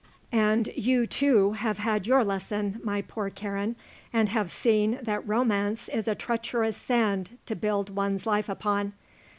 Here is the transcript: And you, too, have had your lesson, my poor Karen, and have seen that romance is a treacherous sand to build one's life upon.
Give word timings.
And 0.31 0.69
you, 0.75 1.05
too, 1.05 1.51
have 1.51 1.77
had 1.77 2.07
your 2.07 2.23
lesson, 2.23 2.79
my 2.83 3.03
poor 3.03 3.29
Karen, 3.29 3.75
and 4.11 4.29
have 4.29 4.49
seen 4.51 4.97
that 5.03 5.27
romance 5.27 5.87
is 5.89 6.07
a 6.07 6.15
treacherous 6.15 6.75
sand 6.75 7.37
to 7.45 7.55
build 7.55 7.95
one's 7.95 8.25
life 8.25 8.49
upon. 8.49 8.93